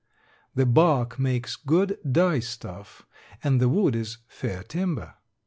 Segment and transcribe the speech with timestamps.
[0.55, 3.05] The bark makes good dye stuff
[3.43, 5.13] and the wood is fair timber.